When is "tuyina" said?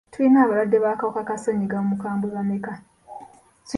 0.11-0.37